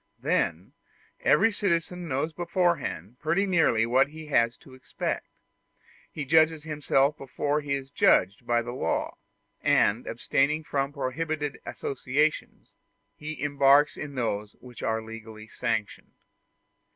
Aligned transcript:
Then 0.17 0.73
every 1.19 1.51
citizen 1.51 2.07
knows 2.07 2.33
beforehand 2.33 3.19
pretty 3.19 3.45
nearly 3.45 3.85
what 3.85 4.07
he 4.07 4.25
has 4.29 4.57
to 4.57 4.73
expect. 4.73 5.27
He 6.11 6.25
judges 6.25 6.63
himself 6.63 7.15
before 7.19 7.61
he 7.61 7.73
is 7.75 7.91
judged 7.91 8.47
by 8.47 8.63
the 8.63 8.71
law, 8.71 9.17
and, 9.61 10.07
abstaining 10.07 10.63
from 10.63 10.91
prohibited 10.91 11.59
associations, 11.67 12.73
he 13.15 13.39
embarks 13.43 13.95
in 13.95 14.15
those 14.15 14.53
which 14.53 14.81
are 14.81 15.03
legally 15.03 15.47
sanctioned. 15.47 16.13